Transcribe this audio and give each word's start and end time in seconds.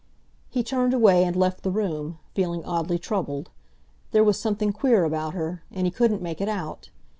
He 0.49 0.63
turned 0.63 0.95
away 0.95 1.23
and 1.23 1.35
left 1.35 1.61
the 1.61 1.69
room, 1.69 2.17
feeling 2.33 2.65
oddly 2.65 2.97
troubled. 2.97 3.51
There 4.09 4.23
was 4.23 4.39
something 4.39 4.73
queer 4.73 5.03
about 5.03 5.35
her, 5.35 5.61
and 5.69 5.85
he 5.85 5.91
couldn't 5.91 6.23
make 6.23 6.41
it 6.41 6.49
out. 6.49 6.89